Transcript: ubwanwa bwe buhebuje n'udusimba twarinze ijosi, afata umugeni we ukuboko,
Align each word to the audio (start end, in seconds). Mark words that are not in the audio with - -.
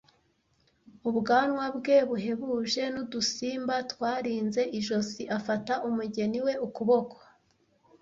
ubwanwa 1.09 1.65
bwe 1.77 1.97
buhebuje 2.09 2.83
n'udusimba 2.93 3.75
twarinze 3.91 4.61
ijosi, 4.79 5.23
afata 5.37 5.73
umugeni 5.87 6.39
we 6.45 6.53
ukuboko, 6.67 7.17